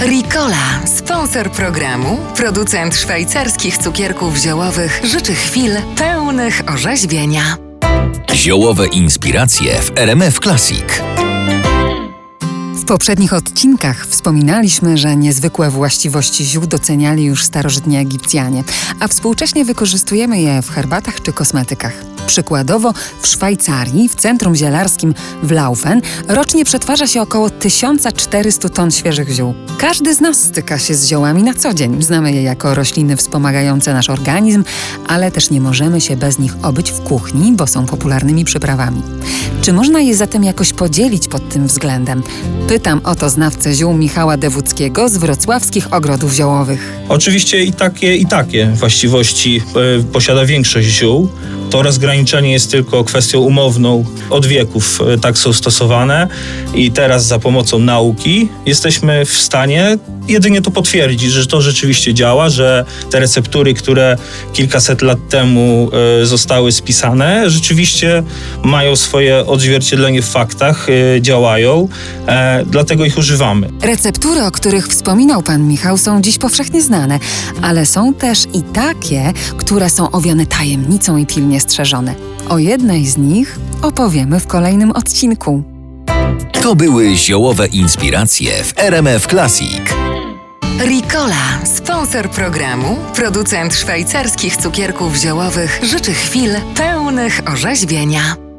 [0.00, 7.56] Ricola, sponsor programu, producent szwajcarskich cukierków ziołowych, życzy chwil pełnych orzeźwienia.
[8.34, 10.84] Ziołowe inspiracje w RMF Classic.
[12.74, 18.64] W poprzednich odcinkach wspominaliśmy, że niezwykłe właściwości ziół doceniali już starożytni Egipcjanie,
[19.00, 21.92] a współcześnie wykorzystujemy je w herbatach czy kosmetykach.
[22.30, 22.92] Przykładowo
[23.22, 29.54] w Szwajcarii, w centrum zielarskim w Laufen, rocznie przetwarza się około 1400 ton świeżych ziół.
[29.78, 32.02] Każdy z nas styka się z ziołami na co dzień.
[32.02, 34.64] Znamy je jako rośliny wspomagające nasz organizm,
[35.06, 39.02] ale też nie możemy się bez nich obyć w kuchni, bo są popularnymi przyprawami.
[39.62, 42.22] Czy można je zatem jakoś podzielić pod tym względem?
[42.68, 46.92] Pytam o to znawcę ziół Michała Dewuckiego z wrocławskich ogrodów ziołowych.
[47.08, 49.62] Oczywiście i takie, i takie właściwości
[49.98, 51.28] e, posiada większość ziół.
[51.70, 54.04] To rozgraniczenie jest tylko kwestią umowną.
[54.30, 56.28] Od wieków e, tak są stosowane
[56.74, 59.98] i teraz za pomocą nauki jesteśmy w stanie
[60.30, 64.16] jedynie to potwierdzić, że to rzeczywiście działa, że te receptury, które
[64.52, 65.90] kilkaset lat temu
[66.22, 68.22] e, zostały spisane, rzeczywiście
[68.62, 71.88] mają swoje odzwierciedlenie w faktach, e, działają,
[72.26, 73.68] e, dlatego ich używamy.
[73.82, 77.18] Receptury, o których wspominał pan Michał, są dziś powszechnie znane,
[77.62, 82.14] ale są też i takie, które są owiane tajemnicą i pilnie strzeżone.
[82.48, 85.62] O jednej z nich opowiemy w kolejnym odcinku.
[86.62, 89.99] To były ziołowe inspiracje w RMF Classic.
[90.80, 98.49] Ricola, sponsor programu, producent szwajcarskich cukierków ziołowych, życzy chwil pełnych orzeźwienia.